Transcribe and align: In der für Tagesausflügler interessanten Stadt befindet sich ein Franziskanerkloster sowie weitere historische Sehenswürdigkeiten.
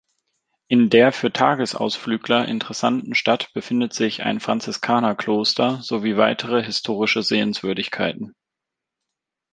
In 0.67 0.89
der 0.89 1.11
für 1.11 1.31
Tagesausflügler 1.31 2.47
interessanten 2.47 3.13
Stadt 3.13 3.53
befindet 3.53 3.93
sich 3.93 4.23
ein 4.23 4.39
Franziskanerkloster 4.39 5.79
sowie 5.83 6.17
weitere 6.17 6.63
historische 6.63 7.21
Sehenswürdigkeiten. 7.21 8.33